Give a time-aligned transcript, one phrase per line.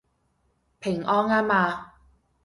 [0.79, 1.91] 平安吖嘛